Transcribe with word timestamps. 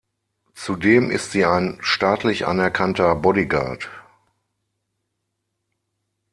Zudem 0.55 1.11
ist 1.11 1.29
sie 1.29 1.45
ein 1.45 1.77
staatlich 1.81 2.47
anerkannter 2.47 3.13
Bodyguard. 3.15 3.87